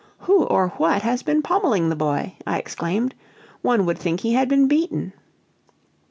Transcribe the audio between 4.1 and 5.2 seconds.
he had been beaten."